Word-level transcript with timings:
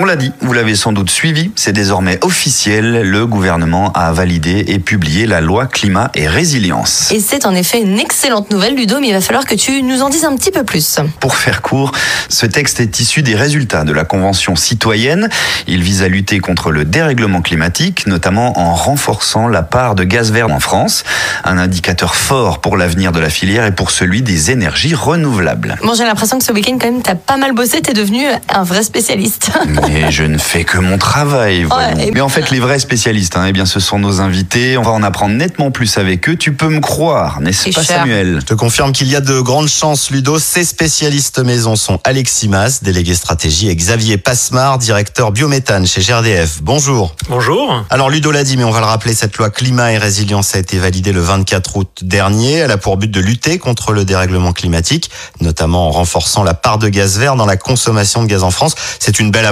On 0.00 0.04
l'a 0.04 0.14
dit, 0.14 0.30
vous 0.42 0.52
l'avez 0.52 0.76
sans 0.76 0.92
doute 0.92 1.10
suivi, 1.10 1.50
c'est 1.56 1.72
désormais 1.72 2.20
officiel, 2.22 3.02
le 3.02 3.26
gouvernement 3.26 3.92
a 3.94 4.12
validé 4.12 4.64
et 4.68 4.78
publié 4.78 5.26
la 5.26 5.40
loi 5.40 5.66
climat 5.66 6.12
et 6.14 6.28
résilience. 6.28 7.10
Et 7.10 7.18
c'est 7.18 7.44
en 7.46 7.52
effet 7.52 7.80
une 7.82 7.98
excellente 7.98 8.52
nouvelle, 8.52 8.76
Ludo, 8.76 9.00
mais 9.00 9.08
il 9.08 9.12
va 9.12 9.20
falloir 9.20 9.44
que 9.44 9.56
tu 9.56 9.82
nous 9.82 10.02
en 10.02 10.08
dises 10.08 10.24
un 10.24 10.36
petit 10.36 10.52
peu 10.52 10.62
plus. 10.62 11.00
Pour 11.18 11.34
faire 11.34 11.62
court, 11.62 11.90
ce 12.28 12.46
texte 12.46 12.78
est 12.78 13.00
issu 13.00 13.22
des 13.22 13.34
résultats 13.34 13.82
de 13.82 13.90
la 13.90 14.04
Convention 14.04 14.54
citoyenne. 14.54 15.28
Il 15.66 15.82
vise 15.82 16.04
à 16.04 16.08
lutter 16.08 16.38
contre 16.38 16.70
le 16.70 16.84
dérèglement 16.84 17.42
climatique, 17.42 18.06
notamment 18.06 18.56
en 18.56 18.76
renforçant 18.76 19.48
la 19.48 19.64
part 19.64 19.96
de 19.96 20.04
gaz 20.04 20.30
vert 20.30 20.52
en 20.52 20.60
France, 20.60 21.02
un 21.42 21.58
indicateur 21.58 22.14
fort 22.14 22.60
pour 22.60 22.76
l'avenir 22.76 23.10
de 23.10 23.18
la 23.18 23.30
filière 23.30 23.66
et 23.66 23.72
pour 23.72 23.90
celui 23.90 24.22
des 24.22 24.52
énergies 24.52 24.94
renouvelables. 24.94 25.76
Bon, 25.82 25.94
j'ai 25.94 26.04
l'impression 26.04 26.38
que 26.38 26.44
ce 26.44 26.52
week-end, 26.52 26.78
quand 26.80 26.92
même, 26.92 27.02
t'as 27.02 27.16
pas 27.16 27.36
mal 27.36 27.52
bossé, 27.52 27.80
t'es 27.80 27.94
devenu 27.94 28.24
un 28.48 28.62
vrai 28.62 28.84
spécialiste. 28.84 29.50
Mais 29.92 30.10
je 30.12 30.22
ne 30.24 30.38
fais 30.38 30.64
que 30.64 30.78
mon 30.78 30.98
travail. 30.98 31.64
voyons. 31.64 31.96
Ouais, 31.96 32.08
et- 32.08 32.10
Mais 32.12 32.20
en 32.20 32.28
fait, 32.28 32.50
les 32.50 32.60
vrais 32.60 32.78
spécialistes, 32.78 33.36
hein, 33.36 33.46
eh 33.48 33.52
bien, 33.52 33.64
ce 33.66 33.80
sont 33.80 33.98
nos 33.98 34.20
invités. 34.20 34.76
On 34.76 34.82
va 34.82 34.90
en 34.90 35.02
apprendre 35.02 35.34
nettement 35.34 35.70
plus 35.70 35.96
avec 35.98 36.28
eux. 36.28 36.36
Tu 36.36 36.52
peux 36.52 36.68
me 36.68 36.80
croire, 36.80 37.40
n'est-ce 37.40 37.70
pas, 37.70 37.82
cher. 37.82 38.00
Samuel? 38.00 38.38
Je 38.40 38.46
te 38.46 38.54
confirme 38.54 38.92
qu'il 38.92 39.08
y 39.08 39.16
a 39.16 39.20
de 39.20 39.40
grandes 39.40 39.68
chances, 39.68 40.10
Ludo. 40.10 40.38
Ces 40.38 40.64
spécialistes 40.64 41.38
maison 41.38 41.76
sont 41.76 42.00
Alexis 42.04 42.48
Mas, 42.48 42.82
délégué 42.82 43.14
stratégie, 43.14 43.68
et 43.68 43.76
Xavier 43.76 44.18
Passemard, 44.18 44.78
directeur 44.78 45.32
biométhane 45.32 45.86
chez 45.86 46.00
GRDF. 46.02 46.58
Bonjour. 46.62 47.14
Bonjour. 47.28 47.84
Alors 47.90 48.10
Ludo 48.10 48.30
l'a 48.30 48.44
dit, 48.44 48.56
mais 48.56 48.64
on 48.64 48.70
va 48.70 48.80
le 48.80 48.86
rappeler, 48.86 49.14
cette 49.14 49.36
loi 49.38 49.50
climat 49.50 49.92
et 49.92 49.98
résilience 49.98 50.54
a 50.54 50.58
été 50.58 50.78
validée 50.78 51.12
le 51.12 51.20
24 51.20 51.76
août 51.76 51.88
dernier. 52.02 52.52
Elle 52.54 52.70
a 52.70 52.76
pour 52.78 52.96
but 52.96 53.10
de 53.10 53.20
lutter 53.20 53.58
contre 53.58 53.92
le 53.92 54.04
dérèglement 54.04 54.52
climatique, 54.52 55.10
notamment 55.40 55.88
en 55.88 55.90
renforçant 55.92 56.42
la 56.44 56.54
part 56.54 56.78
de 56.78 56.88
gaz 56.88 57.18
vert 57.18 57.36
dans 57.36 57.46
la 57.46 57.56
consommation 57.56 58.22
de 58.22 58.28
gaz 58.28 58.42
en 58.42 58.50
France. 58.50 58.74
C'est 58.98 59.18
une 59.18 59.30
belle 59.30 59.46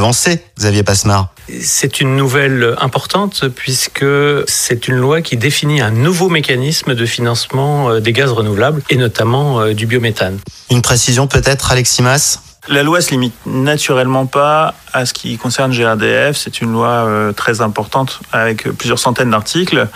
Xavier 0.59 0.83
Passemard. 0.83 1.29
C'est 1.61 2.01
une 2.01 2.17
nouvelle 2.17 2.75
importante 2.81 3.49
puisque 3.55 4.05
c'est 4.47 4.89
une 4.89 4.97
loi 4.97 5.23
qui 5.23 5.37
définit 5.37 5.81
un 5.81 5.91
nouveau 5.91 6.29
mécanisme 6.29 6.95
de 6.95 7.07
financement 7.07 7.91
euh, 7.91 8.01
des 8.01 8.13
gaz 8.13 8.33
renouvelables 8.33 8.83
et 8.91 8.97
notamment 8.97 9.61
euh, 9.61 9.75
du 9.75 9.87
biométhane. 9.87 10.39
Une 10.71 10.83
précision 10.83 11.27
peut-être, 11.27 11.73
Alexis 11.73 12.03
Mas 12.03 12.41
La 12.69 12.83
loi 12.83 13.01
se 13.01 13.11
limite 13.11 13.35
naturellement 13.47 14.27
pas 14.27 14.75
à 14.93 15.07
ce 15.07 15.13
qui 15.13 15.37
concerne 15.37 15.73
GRDF. 15.73 16.37
C'est 16.37 16.61
une 16.61 16.73
loi 16.73 16.89
euh, 16.89 17.33
très 17.33 17.61
importante 17.61 18.21
avec 18.33 18.69
plusieurs 18.73 18.99
centaines 18.99 19.31
d'articles. 19.31 19.89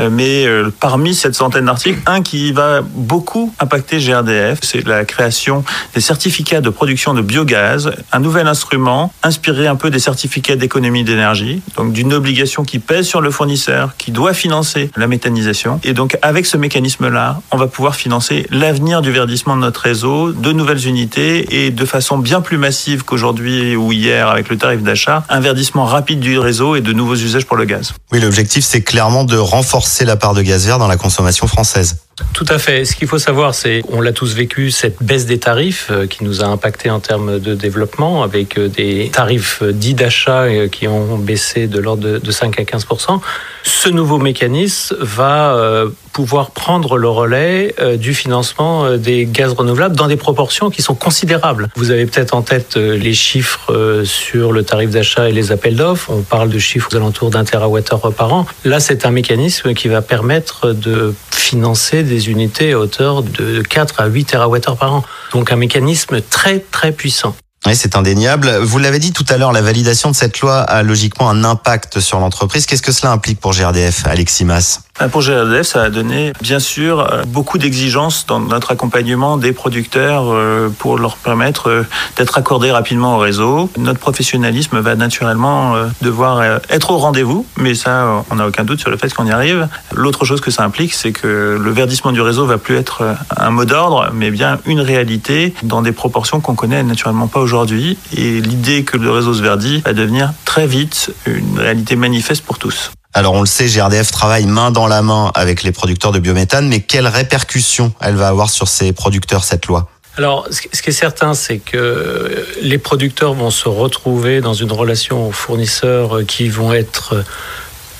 Euh, 0.00 0.10
mais 0.10 0.46
euh, 0.46 0.70
parmi 0.80 1.14
cette 1.14 1.34
centaine 1.34 1.66
d'articles, 1.66 2.00
un 2.06 2.22
qui 2.22 2.52
va 2.52 2.80
beaucoup 2.82 3.54
impacter 3.60 3.98
GRDF, 3.98 4.58
c'est 4.62 4.86
la 4.86 5.04
création 5.04 5.64
des 5.94 6.00
certificats 6.00 6.60
de 6.60 6.70
production 6.70 7.14
de 7.14 7.22
biogaz, 7.22 7.92
un 8.12 8.18
nouvel 8.18 8.48
instrument 8.48 9.12
inspiré 9.22 9.66
un 9.66 9.76
peu 9.76 9.90
des 9.90 9.98
certificats 10.00 10.56
d'économie 10.56 11.04
d'énergie, 11.04 11.62
donc 11.76 11.92
d'une 11.92 12.12
obligation 12.12 12.64
qui 12.64 12.78
pèse 12.78 13.06
sur 13.06 13.20
le 13.20 13.30
fournisseur, 13.30 13.96
qui 13.96 14.10
doit 14.10 14.34
financer 14.34 14.90
la 14.96 15.06
méthanisation. 15.06 15.80
Et 15.84 15.94
donc 15.94 16.18
avec 16.20 16.46
ce 16.46 16.56
mécanisme-là, 16.56 17.40
on 17.52 17.56
va 17.56 17.68
pouvoir 17.68 17.94
financer 17.94 18.46
l'avenir 18.50 19.02
du 19.02 19.12
verdissement 19.12 19.56
de 19.56 19.62
notre 19.62 19.80
réseau, 19.80 20.32
de 20.32 20.52
nouvelles 20.52 20.86
unités 20.86 21.64
et 21.64 21.70
de 21.70 21.84
façon 21.84 22.17
bien 22.18 22.40
plus 22.40 22.58
massive 22.58 23.04
qu'aujourd'hui 23.04 23.76
ou 23.76 23.92
hier 23.92 24.28
avec 24.28 24.48
le 24.48 24.56
tarif 24.56 24.82
d'achat, 24.82 25.24
un 25.28 25.40
verdissement 25.40 25.84
rapide 25.84 26.20
du 26.20 26.38
réseau 26.38 26.76
et 26.76 26.80
de 26.80 26.92
nouveaux 26.92 27.16
usages 27.16 27.46
pour 27.46 27.56
le 27.56 27.64
gaz. 27.64 27.94
Oui, 28.12 28.20
l'objectif 28.20 28.64
c'est 28.64 28.82
clairement 28.82 29.24
de 29.24 29.36
renforcer 29.36 30.04
la 30.04 30.16
part 30.16 30.34
de 30.34 30.42
gaz 30.42 30.66
vert 30.66 30.78
dans 30.78 30.88
la 30.88 30.96
consommation 30.96 31.46
française. 31.46 31.98
Tout 32.32 32.46
à 32.48 32.58
fait. 32.58 32.84
Ce 32.84 32.94
qu'il 32.94 33.08
faut 33.08 33.18
savoir, 33.18 33.54
c'est, 33.54 33.82
on 33.90 34.00
l'a 34.00 34.12
tous 34.12 34.34
vécu, 34.34 34.70
cette 34.70 35.02
baisse 35.02 35.26
des 35.26 35.38
tarifs 35.38 35.88
euh, 35.90 36.06
qui 36.06 36.24
nous 36.24 36.42
a 36.42 36.46
impacté 36.46 36.90
en 36.90 37.00
termes 37.00 37.38
de 37.38 37.54
développement, 37.54 38.22
avec 38.22 38.58
euh, 38.58 38.68
des 38.68 39.10
tarifs 39.12 39.62
euh, 39.62 39.72
dits 39.72 39.94
d'achat 39.94 40.46
qui 40.70 40.88
ont 40.88 41.18
baissé 41.18 41.66
de 41.66 41.78
l'ordre 41.80 42.02
de, 42.02 42.18
de 42.18 42.30
5 42.30 42.58
à 42.60 42.62
15% 42.62 43.20
Ce 43.62 43.88
nouveau 43.88 44.18
mécanisme 44.18 44.96
va 45.00 45.84
pouvoir 46.12 46.50
prendre 46.50 46.96
le 46.96 47.08
relais 47.08 47.74
du 47.96 48.14
financement 48.14 48.96
des 48.96 49.26
gaz 49.26 49.52
renouvelables 49.52 49.96
dans 49.96 50.08
des 50.08 50.16
proportions 50.16 50.70
qui 50.70 50.82
sont 50.82 50.94
considérables. 50.94 51.68
Vous 51.76 51.90
avez 51.90 52.06
peut-être 52.06 52.34
en 52.34 52.42
tête 52.42 52.76
les 52.76 53.14
chiffres 53.14 54.02
sur 54.04 54.52
le 54.52 54.62
tarif 54.64 54.90
d'achat 54.90 55.28
et 55.28 55.32
les 55.32 55.52
appels 55.52 55.76
d'offres. 55.76 56.10
On 56.10 56.22
parle 56.22 56.50
de 56.50 56.58
chiffres 56.58 56.88
aux 56.92 56.96
alentours 56.96 57.30
d'un 57.30 57.44
terawattheure 57.44 58.12
par 58.12 58.32
an. 58.32 58.46
Là, 58.64 58.80
c'est 58.80 59.06
un 59.06 59.10
mécanisme 59.10 59.74
qui 59.74 59.88
va 59.88 60.02
permettre 60.02 60.72
de 60.72 61.14
financer 61.30 62.02
des 62.08 62.28
unités 62.28 62.72
à 62.72 62.78
hauteur 62.78 63.22
de 63.22 63.62
4 63.62 64.00
à 64.00 64.06
8 64.06 64.24
TWh 64.24 64.76
par 64.78 64.94
an. 64.94 65.04
Donc 65.32 65.52
un 65.52 65.56
mécanisme 65.56 66.20
très 66.20 66.58
très 66.58 66.92
puissant. 66.92 67.36
Oui, 67.66 67.74
c'est 67.74 67.96
indéniable. 67.96 68.56
Vous 68.62 68.78
l'avez 68.78 68.98
dit 68.98 69.12
tout 69.12 69.26
à 69.28 69.36
l'heure, 69.36 69.52
la 69.52 69.62
validation 69.62 70.10
de 70.10 70.16
cette 70.16 70.40
loi 70.40 70.60
a 70.60 70.82
logiquement 70.82 71.28
un 71.28 71.44
impact 71.44 72.00
sur 72.00 72.20
l'entreprise. 72.20 72.66
Qu'est-ce 72.66 72.82
que 72.82 72.92
cela 72.92 73.12
implique 73.12 73.40
pour 73.40 73.52
GRDF, 73.52 74.06
Alexis 74.06 74.44
Mas? 74.44 74.80
Pour 75.06 75.22
GRDF, 75.22 75.64
ça 75.64 75.84
a 75.84 75.90
donné, 75.90 76.32
bien 76.42 76.58
sûr, 76.58 77.00
euh, 77.00 77.22
beaucoup 77.24 77.56
d'exigences 77.56 78.26
dans 78.26 78.40
notre 78.40 78.72
accompagnement 78.72 79.36
des 79.36 79.52
producteurs 79.52 80.24
euh, 80.26 80.70
pour 80.76 80.98
leur 80.98 81.16
permettre 81.16 81.70
euh, 81.70 81.86
d'être 82.16 82.36
accordés 82.36 82.72
rapidement 82.72 83.16
au 83.16 83.18
réseau. 83.18 83.70
Notre 83.78 84.00
professionnalisme 84.00 84.80
va 84.80 84.96
naturellement 84.96 85.74
devoir 86.02 86.42
être 86.68 86.90
au 86.90 86.98
rendez-vous, 86.98 87.46
mais 87.56 87.74
ça, 87.74 88.24
on 88.30 88.34
n'a 88.36 88.48
aucun 88.48 88.64
doute 88.64 88.80
sur 88.80 88.90
le 88.90 88.96
fait 88.96 89.12
qu'on 89.14 89.26
y 89.26 89.30
arrive. 89.30 89.68
L'autre 89.94 90.24
chose 90.24 90.40
que 90.40 90.50
ça 90.50 90.64
implique, 90.64 90.92
c'est 90.94 91.12
que 91.12 91.58
le 91.60 91.70
verdissement 91.70 92.10
du 92.10 92.20
réseau 92.20 92.44
va 92.44 92.58
plus 92.58 92.76
être 92.76 93.14
un 93.36 93.50
mot 93.50 93.64
d'ordre, 93.64 94.10
mais 94.12 94.30
bien 94.30 94.58
une 94.66 94.80
réalité 94.80 95.54
dans 95.62 95.82
des 95.82 95.92
proportions 95.92 96.40
qu'on 96.40 96.54
connaît 96.54 96.82
naturellement 96.82 97.28
pas 97.28 97.40
aujourd'hui. 97.40 97.98
Et 98.16 98.40
l'idée 98.40 98.82
que 98.82 98.96
le 98.96 99.10
réseau 99.10 99.34
se 99.34 99.42
verdit 99.42 99.82
va 99.84 99.92
devenir 99.92 100.32
très 100.44 100.66
vite 100.66 101.12
une 101.26 101.58
réalité 101.58 101.94
manifeste 101.94 102.44
pour 102.44 102.58
tous. 102.58 102.90
Alors 103.18 103.32
on 103.32 103.40
le 103.40 103.46
sait, 103.46 103.66
GRDF 103.66 104.12
travaille 104.12 104.46
main 104.46 104.70
dans 104.70 104.86
la 104.86 105.02
main 105.02 105.32
avec 105.34 105.64
les 105.64 105.72
producteurs 105.72 106.12
de 106.12 106.20
biométhane, 106.20 106.68
mais 106.68 106.78
quelles 106.78 107.08
répercussions 107.08 107.92
elle 108.00 108.14
va 108.14 108.28
avoir 108.28 108.48
sur 108.48 108.68
ces 108.68 108.92
producteurs, 108.92 109.42
cette 109.42 109.66
loi? 109.66 109.88
Alors, 110.16 110.46
ce 110.50 110.60
qui 110.60 110.90
est 110.90 110.92
certain, 110.92 111.34
c'est 111.34 111.58
que 111.58 112.46
les 112.62 112.78
producteurs 112.78 113.34
vont 113.34 113.50
se 113.50 113.68
retrouver 113.68 114.40
dans 114.40 114.54
une 114.54 114.70
relation 114.70 115.26
aux 115.26 115.32
fournisseurs 115.32 116.24
qui 116.28 116.48
vont 116.48 116.72
être 116.72 117.24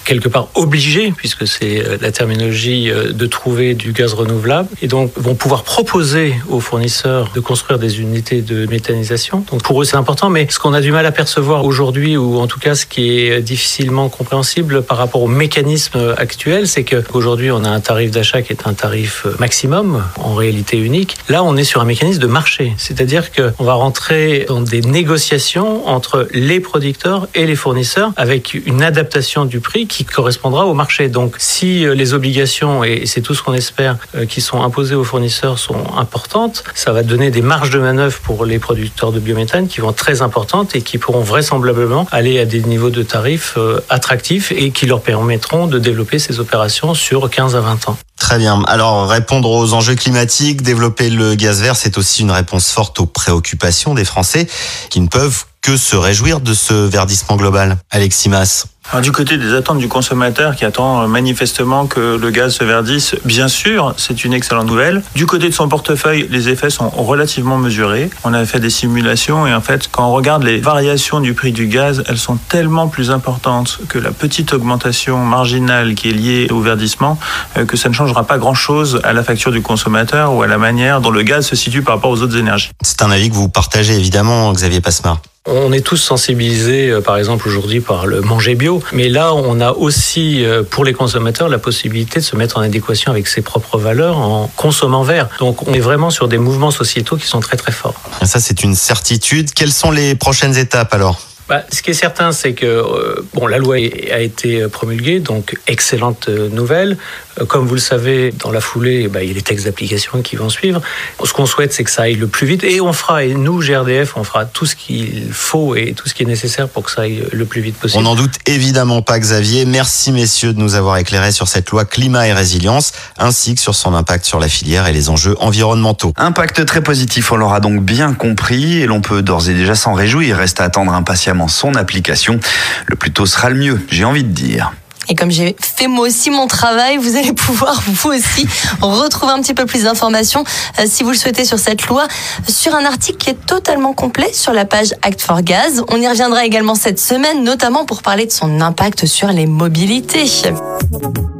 quelque 0.08 0.28
part 0.28 0.48
obligés, 0.54 1.12
puisque 1.14 1.46
c'est 1.46 1.84
la 2.00 2.10
terminologie 2.10 2.90
euh, 2.90 3.12
de 3.12 3.26
trouver 3.26 3.74
du 3.74 3.92
gaz 3.92 4.14
renouvelable, 4.14 4.68
et 4.80 4.88
donc 4.88 5.12
vont 5.16 5.34
pouvoir 5.34 5.64
proposer 5.64 6.34
aux 6.48 6.60
fournisseurs 6.60 7.30
de 7.34 7.40
construire 7.40 7.78
des 7.78 8.00
unités 8.00 8.40
de 8.40 8.66
méthanisation. 8.66 9.44
Donc 9.50 9.62
pour 9.62 9.82
eux, 9.82 9.84
c'est 9.84 9.96
important, 9.96 10.30
mais 10.30 10.46
ce 10.48 10.58
qu'on 10.58 10.72
a 10.72 10.80
du 10.80 10.92
mal 10.92 11.04
à 11.04 11.12
percevoir 11.12 11.66
aujourd'hui, 11.66 12.16
ou 12.16 12.38
en 12.38 12.46
tout 12.46 12.58
cas 12.58 12.74
ce 12.74 12.86
qui 12.86 13.18
est 13.18 13.42
difficilement 13.42 14.08
compréhensible 14.08 14.82
par 14.82 14.96
rapport 14.96 15.22
au 15.22 15.28
mécanisme 15.28 16.14
actuel, 16.16 16.66
c'est 16.66 16.84
qu'aujourd'hui, 16.84 17.50
on 17.50 17.62
a 17.64 17.68
un 17.68 17.80
tarif 17.80 18.10
d'achat 18.10 18.40
qui 18.40 18.52
est 18.52 18.66
un 18.66 18.72
tarif 18.72 19.26
maximum, 19.38 20.02
en 20.16 20.34
réalité 20.34 20.78
unique. 20.78 21.16
Là, 21.28 21.44
on 21.44 21.54
est 21.56 21.64
sur 21.64 21.82
un 21.82 21.84
mécanisme 21.84 22.20
de 22.20 22.26
marché, 22.26 22.72
c'est-à-dire 22.78 23.30
qu'on 23.30 23.64
va 23.64 23.74
rentrer 23.74 24.46
dans 24.48 24.62
des 24.62 24.80
négociations 24.80 25.86
entre 25.86 26.28
les 26.32 26.60
producteurs 26.60 27.28
et 27.34 27.44
les 27.44 27.56
fournisseurs 27.56 28.12
avec 28.16 28.54
une 28.54 28.82
adaptation 28.82 29.44
du 29.44 29.60
prix 29.60 29.86
qui 29.86 29.97
correspondra 30.04 30.66
au 30.66 30.74
marché. 30.74 31.08
Donc, 31.08 31.36
si 31.38 31.84
euh, 31.84 31.94
les 31.94 32.14
obligations, 32.14 32.84
et 32.84 33.06
c'est 33.06 33.20
tout 33.20 33.34
ce 33.34 33.42
qu'on 33.42 33.54
espère, 33.54 33.96
euh, 34.14 34.26
qui 34.26 34.40
sont 34.40 34.62
imposées 34.62 34.94
aux 34.94 35.04
fournisseurs 35.04 35.58
sont 35.58 35.96
importantes, 35.96 36.64
ça 36.74 36.92
va 36.92 37.02
donner 37.02 37.30
des 37.30 37.42
marges 37.42 37.70
de 37.70 37.78
manœuvre 37.78 38.18
pour 38.20 38.44
les 38.44 38.58
producteurs 38.58 39.12
de 39.12 39.20
biométhane 39.20 39.68
qui 39.68 39.80
vont 39.80 39.90
être 39.90 39.96
très 39.96 40.22
importantes 40.22 40.74
et 40.74 40.82
qui 40.82 40.98
pourront 40.98 41.20
vraisemblablement 41.20 42.06
aller 42.12 42.38
à 42.38 42.44
des 42.44 42.60
niveaux 42.60 42.90
de 42.90 43.02
tarifs 43.02 43.54
euh, 43.56 43.80
attractifs 43.88 44.52
et 44.52 44.70
qui 44.70 44.86
leur 44.86 45.00
permettront 45.00 45.66
de 45.66 45.78
développer 45.78 46.18
ces 46.18 46.40
opérations 46.40 46.94
sur 46.94 47.28
15 47.28 47.56
à 47.56 47.60
20 47.60 47.88
ans. 47.88 47.98
Très 48.18 48.38
bien. 48.38 48.62
Alors 48.66 49.08
répondre 49.08 49.50
aux 49.50 49.72
enjeux 49.74 49.94
climatiques, 49.94 50.62
développer 50.62 51.08
le 51.08 51.34
gaz 51.34 51.62
vert, 51.62 51.76
c'est 51.76 51.96
aussi 51.98 52.22
une 52.22 52.30
réponse 52.30 52.70
forte 52.70 53.00
aux 53.00 53.06
préoccupations 53.06 53.94
des 53.94 54.04
Français 54.04 54.46
qui 54.90 55.00
ne 55.00 55.08
peuvent 55.08 55.44
que 55.62 55.76
se 55.76 55.96
réjouir 55.96 56.40
de 56.40 56.54
ce 56.54 56.74
verdissement 56.74 57.36
global. 57.36 57.78
Alexis 57.90 58.28
Mas. 58.28 58.66
Alors, 58.90 59.02
du 59.02 59.12
côté 59.12 59.36
des 59.36 59.52
attentes 59.52 59.76
du 59.76 59.88
consommateur 59.88 60.56
qui 60.56 60.64
attend 60.64 61.02
euh, 61.02 61.06
manifestement 61.08 61.86
que 61.86 62.16
le 62.16 62.30
gaz 62.30 62.54
se 62.54 62.64
verdisse, 62.64 63.16
bien 63.26 63.46
sûr, 63.46 63.92
c'est 63.98 64.24
une 64.24 64.32
excellente 64.32 64.66
nouvelle. 64.66 65.02
Du 65.14 65.26
côté 65.26 65.50
de 65.50 65.54
son 65.54 65.68
portefeuille, 65.68 66.26
les 66.30 66.48
effets 66.48 66.70
sont 66.70 66.88
relativement 66.88 67.58
mesurés. 67.58 68.08
On 68.24 68.32
a 68.32 68.46
fait 68.46 68.60
des 68.60 68.70
simulations 68.70 69.46
et 69.46 69.52
en 69.52 69.60
fait, 69.60 69.90
quand 69.92 70.08
on 70.08 70.12
regarde 70.12 70.42
les 70.42 70.58
variations 70.58 71.20
du 71.20 71.34
prix 71.34 71.52
du 71.52 71.66
gaz, 71.66 72.02
elles 72.08 72.16
sont 72.16 72.36
tellement 72.48 72.88
plus 72.88 73.10
importantes 73.10 73.78
que 73.90 73.98
la 73.98 74.10
petite 74.10 74.54
augmentation 74.54 75.18
marginale 75.18 75.94
qui 75.94 76.08
est 76.08 76.14
liée 76.14 76.46
au 76.50 76.60
verdissement 76.60 77.18
euh, 77.58 77.66
que 77.66 77.76
ça 77.76 77.90
ne 77.90 77.94
changera 77.94 78.26
pas 78.26 78.38
grand-chose 78.38 79.02
à 79.04 79.12
la 79.12 79.22
facture 79.22 79.52
du 79.52 79.60
consommateur 79.60 80.32
ou 80.32 80.42
à 80.42 80.46
la 80.46 80.56
manière 80.56 81.02
dont 81.02 81.10
le 81.10 81.24
gaz 81.24 81.46
se 81.46 81.56
situe 81.56 81.82
par 81.82 81.96
rapport 81.96 82.10
aux 82.10 82.22
autres 82.22 82.38
énergies. 82.38 82.70
C'est 82.80 83.02
un 83.02 83.10
avis 83.10 83.28
que 83.28 83.34
vous 83.34 83.50
partagez 83.50 83.96
évidemment, 83.96 84.50
Xavier 84.50 84.80
Passemard. 84.80 85.20
On 85.46 85.72
est 85.72 85.80
tous 85.80 85.96
sensibilisés, 85.96 86.90
euh, 86.90 87.00
par 87.00 87.16
exemple 87.16 87.48
aujourd'hui, 87.48 87.80
par 87.80 88.06
le 88.06 88.20
manger 88.20 88.54
bio, 88.54 88.82
mais 88.92 89.08
là, 89.08 89.32
on 89.34 89.60
a 89.60 89.72
aussi, 89.72 90.44
euh, 90.44 90.62
pour 90.62 90.84
les 90.84 90.92
consommateurs, 90.92 91.48
la 91.48 91.58
possibilité 91.58 92.20
de 92.20 92.24
se 92.24 92.36
mettre 92.36 92.58
en 92.58 92.60
adéquation 92.60 93.12
avec 93.12 93.26
ses 93.28 93.40
propres 93.40 93.78
valeurs 93.78 94.18
en 94.18 94.48
consommant 94.56 95.02
vert. 95.04 95.28
Donc, 95.38 95.66
on 95.66 95.72
est 95.72 95.80
vraiment 95.80 96.10
sur 96.10 96.28
des 96.28 96.38
mouvements 96.38 96.70
sociétaux 96.70 97.16
qui 97.16 97.26
sont 97.26 97.40
très 97.40 97.56
très 97.56 97.72
forts. 97.72 97.94
Ça, 98.24 98.40
c'est 98.40 98.62
une 98.62 98.74
certitude. 98.74 99.52
Quelles 99.54 99.72
sont 99.72 99.90
les 99.90 100.14
prochaines 100.14 100.56
étapes 100.56 100.92
alors? 100.92 101.27
Bah, 101.48 101.62
Ce 101.70 101.82
qui 101.82 101.90
est 101.90 101.94
certain, 101.94 102.32
c'est 102.32 102.52
que 102.52 102.66
euh, 102.66 103.26
bon, 103.34 103.46
la 103.46 103.58
loi 103.58 103.76
a 103.76 104.20
été 104.20 104.66
promulguée, 104.68 105.20
donc 105.20 105.56
excellente 105.66 106.28
euh, 106.28 106.48
nouvelle. 106.48 106.96
Euh, 107.40 107.44
comme 107.44 107.66
vous 107.66 107.74
le 107.74 107.80
savez, 107.80 108.32
dans 108.32 108.50
la 108.50 108.60
foulée, 108.60 109.08
bah, 109.08 109.22
il 109.22 109.28
y 109.28 109.30
a 109.30 109.34
les 109.34 109.42
textes 109.42 109.64
d'application 109.64 110.22
qui 110.22 110.36
vont 110.36 110.48
suivre. 110.48 110.80
Ce 111.24 111.32
qu'on 111.32 111.46
souhaite, 111.46 111.72
c'est 111.72 111.84
que 111.84 111.90
ça 111.90 112.02
aille 112.02 112.14
le 112.14 112.26
plus 112.26 112.46
vite. 112.46 112.64
Et 112.64 112.80
on 112.80 112.92
fera, 112.92 113.24
et 113.24 113.34
nous, 113.34 113.60
GRDF, 113.60 114.16
on 114.16 114.24
fera 114.24 114.44
tout 114.44 114.66
ce 114.66 114.76
qu'il 114.76 115.32
faut 115.32 115.76
et 115.76 115.94
tout 115.94 116.08
ce 116.08 116.14
qui 116.14 116.22
est 116.22 116.26
nécessaire 116.26 116.68
pour 116.68 116.84
que 116.84 116.90
ça 116.90 117.02
aille 117.02 117.24
le 117.30 117.44
plus 117.44 117.60
vite 117.60 117.76
possible. 117.76 118.00
On 118.00 118.02
n'en 118.02 118.14
doute 118.14 118.34
évidemment 118.46 119.02
pas, 119.02 119.18
Xavier. 119.18 119.64
Merci, 119.64 120.12
messieurs, 120.12 120.52
de 120.52 120.58
nous 120.58 120.74
avoir 120.74 120.96
éclairé 120.96 121.32
sur 121.32 121.48
cette 121.48 121.70
loi 121.70 121.84
climat 121.84 122.26
et 122.26 122.32
résilience, 122.32 122.92
ainsi 123.18 123.54
que 123.54 123.60
sur 123.60 123.74
son 123.74 123.94
impact 123.94 124.24
sur 124.24 124.40
la 124.40 124.48
filière 124.48 124.86
et 124.86 124.92
les 124.92 125.08
enjeux 125.08 125.36
environnementaux. 125.40 126.12
Impact 126.16 126.64
très 126.66 126.82
positif, 126.82 127.32
on 127.32 127.36
l'aura 127.36 127.60
donc 127.60 127.82
bien 127.82 128.12
compris, 128.14 128.80
et 128.80 128.86
l'on 128.86 129.00
peut 129.00 129.22
d'ores 129.22 129.48
et 129.48 129.54
déjà 129.54 129.74
s'en 129.74 129.92
réjouir. 129.92 130.28
Il 130.28 130.34
reste 130.34 130.60
à 130.60 130.64
attendre 130.64 130.92
impatiemment 130.92 131.37
son 131.46 131.76
application. 131.76 132.40
Le 132.86 132.96
plus 132.96 133.12
tôt 133.12 133.26
sera 133.26 133.50
le 133.50 133.56
mieux, 133.56 133.80
j'ai 133.90 134.04
envie 134.04 134.24
de 134.24 134.32
dire. 134.32 134.72
Et 135.08 135.14
comme 135.14 135.30
j'ai 135.30 135.56
fait 135.60 135.88
moi 135.88 136.06
aussi 136.06 136.30
mon 136.30 136.46
travail, 136.46 136.98
vous 136.98 137.16
allez 137.16 137.32
pouvoir 137.32 137.82
vous 137.86 138.10
aussi 138.10 138.46
retrouver 138.80 139.32
un 139.32 139.40
petit 139.40 139.54
peu 139.54 139.66
plus 139.66 139.84
d'informations 139.84 140.44
euh, 140.78 140.84
si 140.86 141.02
vous 141.02 141.10
le 141.10 141.16
souhaitez 141.16 141.44
sur 141.44 141.58
cette 141.58 141.86
loi 141.86 142.06
sur 142.46 142.74
un 142.74 142.84
article 142.84 143.16
qui 143.16 143.30
est 143.30 143.46
totalement 143.46 143.94
complet 143.94 144.30
sur 144.32 144.52
la 144.52 144.64
page 144.64 144.94
Act 145.02 145.20
for 145.22 145.42
Gaz. 145.42 145.82
On 145.88 146.00
y 146.00 146.08
reviendra 146.08 146.44
également 146.44 146.74
cette 146.74 146.98
semaine, 146.98 147.42
notamment 147.42 147.84
pour 147.84 148.02
parler 148.02 148.26
de 148.26 148.32
son 148.32 148.60
impact 148.60 149.06
sur 149.06 149.28
les 149.28 149.46
mobilités. 149.46 150.26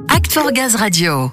Act 0.09 0.33
for 0.33 0.51
Gaz 0.53 0.75
Radio. 0.77 1.31